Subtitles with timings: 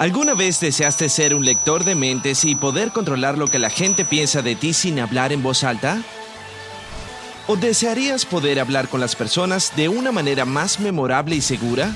[0.00, 4.06] ¿Alguna vez deseaste ser un lector de mentes y poder controlar lo que la gente
[4.06, 6.00] piensa de ti sin hablar en voz alta?
[7.46, 11.94] ¿O desearías poder hablar con las personas de una manera más memorable y segura?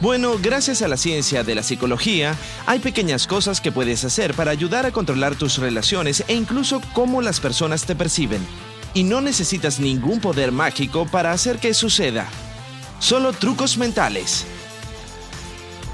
[0.00, 2.34] Bueno, gracias a la ciencia de la psicología,
[2.66, 7.22] hay pequeñas cosas que puedes hacer para ayudar a controlar tus relaciones e incluso cómo
[7.22, 8.44] las personas te perciben.
[8.94, 12.28] Y no necesitas ningún poder mágico para hacer que suceda.
[12.98, 14.44] Solo trucos mentales.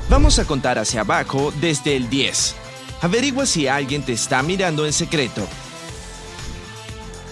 [0.09, 2.55] Vamos a contar hacia abajo desde el 10.
[3.03, 5.47] Averigua si alguien te está mirando en secreto.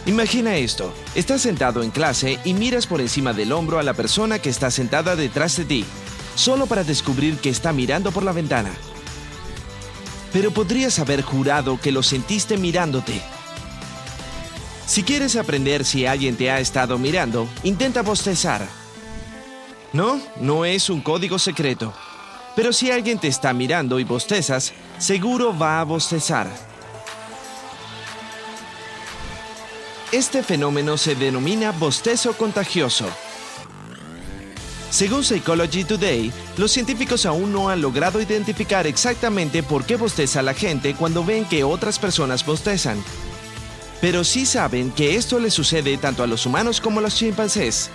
[0.06, 4.38] Imagina esto, estás sentado en clase y miras por encima del hombro a la persona
[4.38, 5.84] que está sentada detrás de ti,
[6.34, 8.70] solo para descubrir que está mirando por la ventana.
[10.32, 13.22] Pero podrías haber jurado que lo sentiste mirándote.
[14.86, 18.66] Si quieres aprender si alguien te ha estado mirando, intenta bostezar.
[19.92, 21.94] No, no es un código secreto.
[22.54, 26.48] Pero si alguien te está mirando y bostezas, seguro va a bostezar.
[30.12, 33.06] Este fenómeno se denomina bostezo contagioso.
[34.90, 40.54] Según Psychology Today, los científicos aún no han logrado identificar exactamente por qué bosteza la
[40.54, 43.02] gente cuando ven que otras personas bostezan.
[44.04, 47.88] Pero sí saben que esto le sucede tanto a los humanos como a los chimpancés.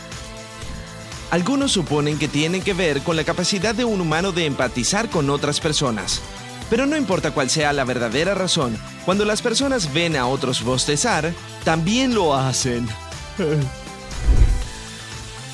[1.30, 5.30] Algunos suponen que tienen que ver con la capacidad de un humano de empatizar con
[5.30, 6.20] otras personas.
[6.68, 8.76] Pero no importa cuál sea la verdadera razón,
[9.06, 11.32] cuando las personas ven a otros bostezar,
[11.64, 12.90] también lo hacen.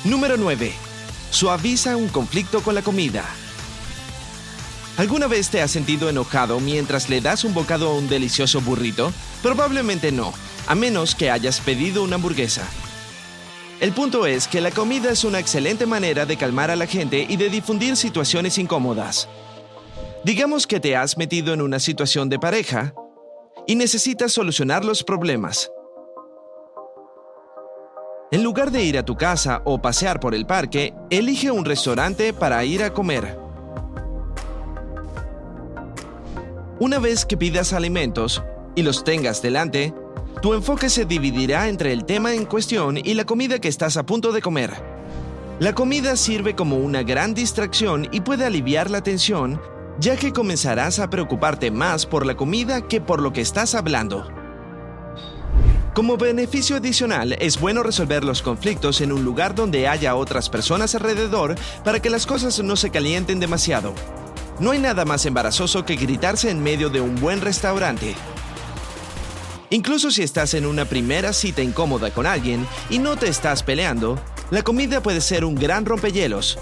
[0.04, 0.72] Número 9.
[1.28, 3.26] Suaviza un conflicto con la comida.
[4.96, 9.12] ¿Alguna vez te has sentido enojado mientras le das un bocado a un delicioso burrito?
[9.42, 10.32] Probablemente no,
[10.66, 12.68] a menos que hayas pedido una hamburguesa.
[13.78, 17.26] El punto es que la comida es una excelente manera de calmar a la gente
[17.28, 19.28] y de difundir situaciones incómodas.
[20.24, 22.94] Digamos que te has metido en una situación de pareja
[23.66, 25.70] y necesitas solucionar los problemas.
[28.32, 32.32] En lugar de ir a tu casa o pasear por el parque, elige un restaurante
[32.32, 33.38] para ir a comer.
[36.80, 38.42] Una vez que pidas alimentos
[38.74, 39.94] y los tengas delante,
[40.42, 44.04] tu enfoque se dividirá entre el tema en cuestión y la comida que estás a
[44.04, 44.74] punto de comer.
[45.58, 49.60] La comida sirve como una gran distracción y puede aliviar la tensión,
[49.98, 54.28] ya que comenzarás a preocuparte más por la comida que por lo que estás hablando.
[55.94, 60.94] Como beneficio adicional, es bueno resolver los conflictos en un lugar donde haya otras personas
[60.94, 63.94] alrededor para que las cosas no se calienten demasiado.
[64.60, 68.14] No hay nada más embarazoso que gritarse en medio de un buen restaurante.
[69.70, 74.18] Incluso si estás en una primera cita incómoda con alguien y no te estás peleando,
[74.50, 76.58] la comida puede ser un gran rompehielos.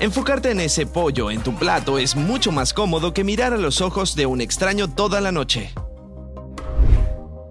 [0.00, 3.80] Enfocarte en ese pollo en tu plato es mucho más cómodo que mirar a los
[3.80, 5.72] ojos de un extraño toda la noche.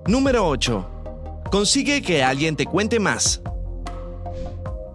[0.07, 0.91] Número 8.
[1.49, 3.41] Consigue que alguien te cuente más.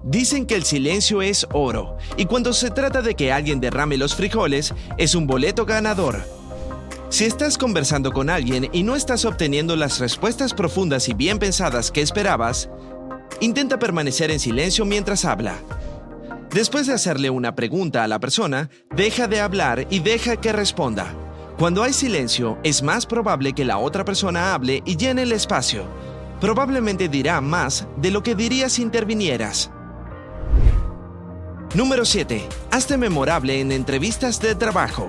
[0.05, 4.15] Dicen que el silencio es oro, y cuando se trata de que alguien derrame los
[4.15, 6.40] frijoles, es un boleto ganador.
[7.11, 11.91] Si estás conversando con alguien y no estás obteniendo las respuestas profundas y bien pensadas
[11.91, 12.71] que esperabas,
[13.41, 15.57] intenta permanecer en silencio mientras habla.
[16.55, 21.13] Después de hacerle una pregunta a la persona, deja de hablar y deja que responda.
[21.59, 25.83] Cuando hay silencio, es más probable que la otra persona hable y llene el espacio.
[26.41, 29.73] Probablemente dirá más de lo que diría si intervinieras.
[31.75, 32.49] Número 7.
[32.71, 35.09] Hazte memorable en entrevistas de trabajo.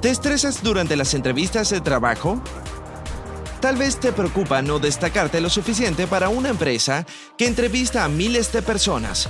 [0.00, 2.40] ¿Te estresas durante las entrevistas de trabajo?
[3.60, 7.04] Tal vez te preocupa no destacarte lo suficiente para una empresa
[7.36, 9.28] que entrevista a miles de personas.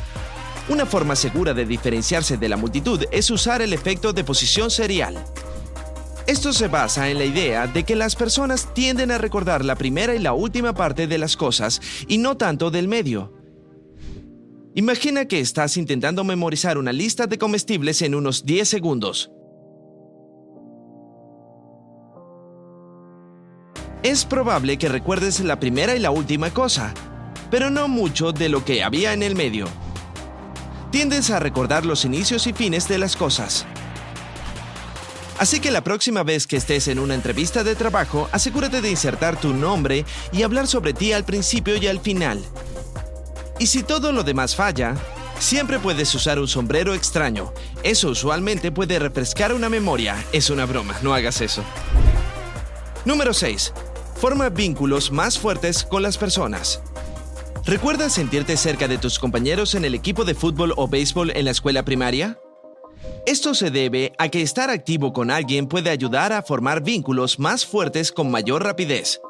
[0.68, 5.24] Una forma segura de diferenciarse de la multitud es usar el efecto de posición serial.
[6.26, 10.14] Esto se basa en la idea de que las personas tienden a recordar la primera
[10.14, 13.32] y la última parte de las cosas y no tanto del medio.
[14.74, 19.30] Imagina que estás intentando memorizar una lista de comestibles en unos 10 segundos.
[24.08, 26.94] Es probable que recuerdes la primera y la última cosa,
[27.50, 29.66] pero no mucho de lo que había en el medio.
[30.90, 33.66] Tiendes a recordar los inicios y fines de las cosas.
[35.38, 39.38] Así que la próxima vez que estés en una entrevista de trabajo, asegúrate de insertar
[39.38, 42.42] tu nombre y hablar sobre ti al principio y al final.
[43.58, 44.94] Y si todo lo demás falla,
[45.38, 47.52] siempre puedes usar un sombrero extraño.
[47.82, 50.16] Eso usualmente puede refrescar una memoria.
[50.32, 51.62] Es una broma, no hagas eso.
[53.04, 53.74] Número 6.
[54.18, 56.82] Forma vínculos más fuertes con las personas.
[57.64, 61.52] ¿Recuerdas sentirte cerca de tus compañeros en el equipo de fútbol o béisbol en la
[61.52, 62.36] escuela primaria?
[63.26, 67.64] Esto se debe a que estar activo con alguien puede ayudar a formar vínculos más
[67.64, 69.20] fuertes con mayor rapidez.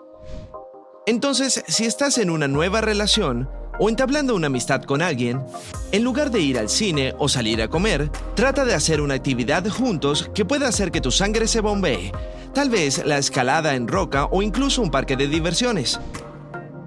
[1.04, 5.44] Entonces, si estás en una nueva relación o entablando una amistad con alguien,
[5.92, 9.68] en lugar de ir al cine o salir a comer, trata de hacer una actividad
[9.68, 12.10] juntos que pueda hacer que tu sangre se bombee,
[12.58, 16.00] tal vez la escalada en roca o incluso un parque de diversiones.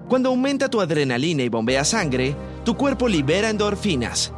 [0.10, 2.36] Cuando aumenta tu adrenalina y bombea sangre,
[2.66, 4.34] tu cuerpo libera endorfinas,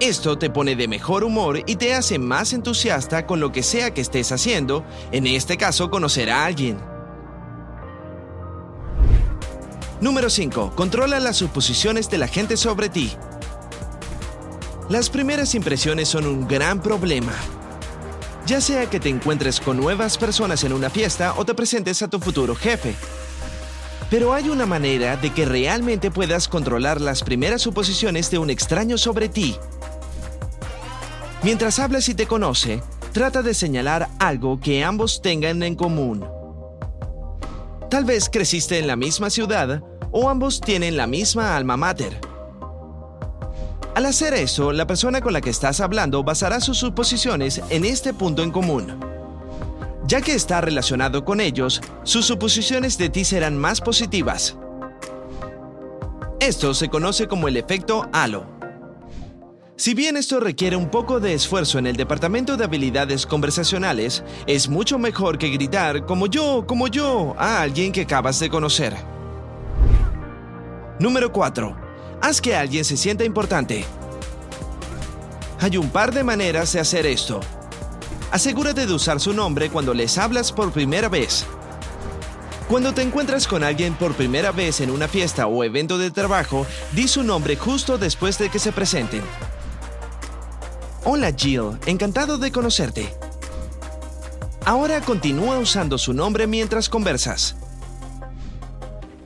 [0.00, 3.94] esto te pone de mejor humor y te hace más entusiasta con lo que sea
[3.94, 6.78] que estés haciendo, en este caso conocer a alguien.
[10.00, 10.72] Número 5.
[10.74, 13.12] Controla las suposiciones de la gente sobre ti.
[14.88, 17.34] Las primeras impresiones son un gran problema.
[18.46, 22.08] Ya sea que te encuentres con nuevas personas en una fiesta o te presentes a
[22.08, 22.94] tu futuro jefe.
[24.08, 28.98] Pero hay una manera de que realmente puedas controlar las primeras suposiciones de un extraño
[28.98, 29.56] sobre ti
[31.46, 32.82] Mientras hablas y te conoce,
[33.12, 36.26] trata de señalar algo que ambos tengan en común.
[37.88, 42.18] Tal vez creciste en la misma ciudad o ambos tienen la misma alma mater.
[43.96, 48.12] Al hacer eso, la persona con la que estás hablando basará sus suposiciones en este
[48.12, 49.00] punto en común.
[50.06, 54.58] Ya que está relacionado con ellos, sus suposiciones de ti serán más positivas.
[56.40, 58.44] Esto se conoce como el efecto halo.
[59.76, 64.68] Si bien esto requiere un poco de esfuerzo en el departamento de habilidades conversacionales, es
[64.68, 68.94] mucho mejor que gritar como yo, como yo a alguien que acabas de conocer.
[71.00, 71.85] Número 4.
[72.20, 73.84] Haz que alguien se sienta importante.
[75.60, 77.40] Hay un par de maneras de hacer esto.
[78.30, 81.46] Asegúrate de usar su nombre cuando les hablas por primera vez.
[82.68, 86.66] Cuando te encuentras con alguien por primera vez en una fiesta o evento de trabajo,
[86.92, 89.22] di su nombre justo después de que se presenten.
[91.04, 93.14] Hola Jill, encantado de conocerte.
[94.64, 97.54] Ahora continúa usando su nombre mientras conversas.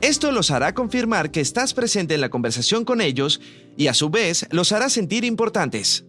[0.01, 3.39] Esto los hará confirmar que estás presente en la conversación con ellos
[3.77, 6.05] y a su vez los hará sentir importantes.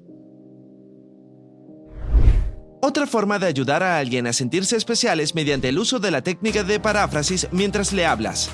[2.81, 6.23] Otra forma de ayudar a alguien a sentirse especial es mediante el uso de la
[6.23, 8.51] técnica de paráfrasis mientras le hablas.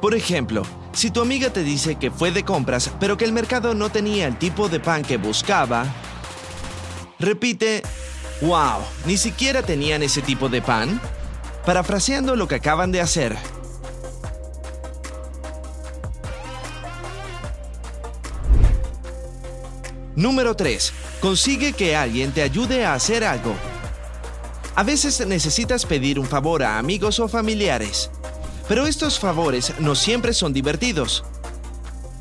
[0.00, 0.62] Por ejemplo,
[0.92, 4.26] si tu amiga te dice que fue de compras, pero que el mercado no tenía
[4.26, 5.84] el tipo de pan que buscaba,
[7.18, 7.82] repite,
[8.40, 11.00] wow, ni siquiera tenían ese tipo de pan,
[11.68, 13.36] parafraseando lo que acaban de hacer.
[20.16, 20.94] Número 3.
[21.20, 23.52] Consigue que alguien te ayude a hacer algo.
[24.76, 28.10] A veces necesitas pedir un favor a amigos o familiares.
[28.66, 31.22] Pero estos favores no siempre son divertidos,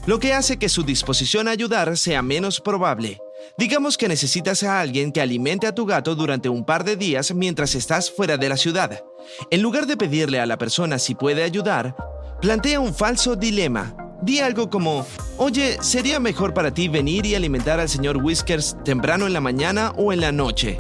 [0.08, 3.22] lo que hace que su disposición a ayudar sea menos probable.
[3.58, 7.34] Digamos que necesitas a alguien que alimente a tu gato durante un par de días
[7.34, 9.06] mientras estás fuera de la ciudad.
[9.52, 11.96] En lugar de pedirle a la persona si puede ayudar,
[12.42, 13.96] plantea un falso dilema.
[14.22, 15.06] Di algo como,
[15.38, 19.94] oye, ¿sería mejor para ti venir y alimentar al señor Whiskers temprano en la mañana
[19.96, 20.78] o en la noche?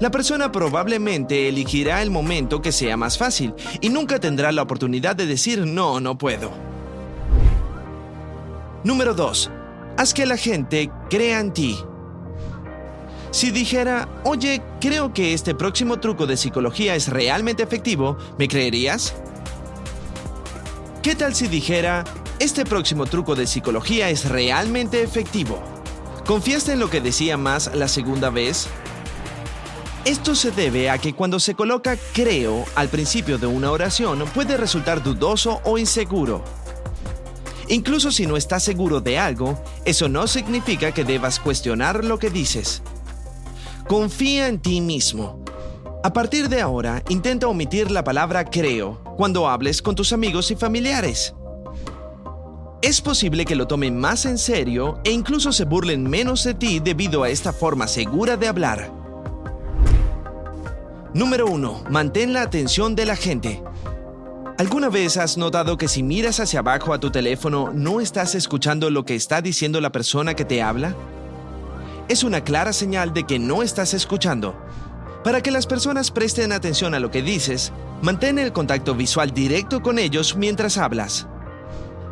[0.00, 5.16] la persona probablemente elegirá el momento que sea más fácil y nunca tendrá la oportunidad
[5.16, 6.50] de decir no, no puedo.
[8.82, 9.50] Número 2.
[9.96, 11.78] Haz que la gente crea en ti.
[13.34, 19.12] Si dijera, oye, creo que este próximo truco de psicología es realmente efectivo, ¿me creerías?
[21.02, 22.04] ¿Qué tal si dijera,
[22.38, 25.60] este próximo truco de psicología es realmente efectivo?
[26.24, 28.68] ¿Confiaste en lo que decía más la segunda vez?
[30.04, 34.56] Esto se debe a que cuando se coloca creo al principio de una oración puede
[34.56, 36.44] resultar dudoso o inseguro.
[37.66, 42.30] Incluso si no estás seguro de algo, eso no significa que debas cuestionar lo que
[42.30, 42.80] dices.
[43.86, 45.44] Confía en ti mismo.
[46.02, 50.56] A partir de ahora, intenta omitir la palabra creo cuando hables con tus amigos y
[50.56, 51.34] familiares.
[52.80, 56.80] Es posible que lo tomen más en serio e incluso se burlen menos de ti
[56.80, 58.90] debido a esta forma segura de hablar.
[61.12, 61.84] Número 1.
[61.90, 63.62] Mantén la atención de la gente.
[64.56, 68.88] ¿Alguna vez has notado que si miras hacia abajo a tu teléfono no estás escuchando
[68.88, 70.96] lo que está diciendo la persona que te habla?
[72.06, 74.54] Es una clara señal de que no estás escuchando.
[75.24, 79.80] Para que las personas presten atención a lo que dices, mantén el contacto visual directo
[79.80, 81.26] con ellos mientras hablas.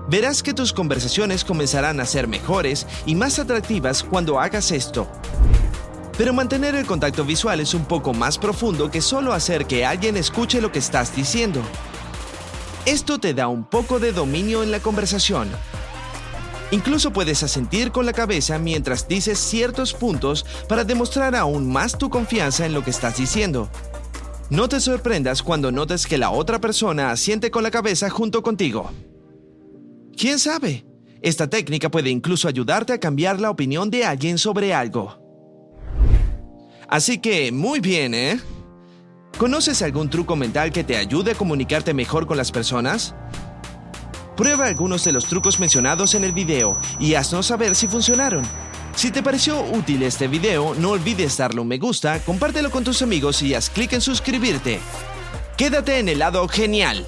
[0.09, 5.07] Verás que tus conversaciones comenzarán a ser mejores y más atractivas cuando hagas esto.
[6.17, 10.17] Pero mantener el contacto visual es un poco más profundo que solo hacer que alguien
[10.17, 11.61] escuche lo que estás diciendo.
[12.87, 15.51] Esto te da un poco de dominio en la conversación.
[16.73, 22.09] Incluso puedes asentir con la cabeza mientras dices ciertos puntos para demostrar aún más tu
[22.09, 23.69] confianza en lo que estás diciendo.
[24.49, 28.91] No te sorprendas cuando notes que la otra persona asiente con la cabeza junto contigo.
[30.17, 30.87] ¿Quién sabe?
[31.21, 35.21] Esta técnica puede incluso ayudarte a cambiar la opinión de alguien sobre algo.
[36.89, 38.41] Así que, muy bien, ¿eh?
[39.37, 43.15] ¿Conoces algún truco mental que te ayude a comunicarte mejor con las personas?
[44.43, 48.43] Prueba algunos de los trucos mencionados en el video y haznos saber si funcionaron.
[48.97, 53.03] Si te pareció útil este video, no olvides darle un me gusta, compártelo con tus
[53.03, 54.81] amigos y haz clic en suscribirte.
[55.57, 57.07] Quédate en el lado genial.